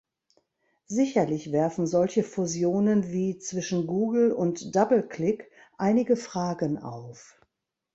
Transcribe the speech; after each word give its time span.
Sicherlich 0.87 1.51
werfen 1.51 1.85
solche 1.85 2.23
Fusionen 2.23 3.11
wie 3.11 3.37
zwischen 3.37 3.85
Google 3.85 4.31
und 4.31 4.75
DoubleClick 4.75 5.51
einige 5.77 6.15
Fragen 6.15 6.79
auf. 6.79 7.39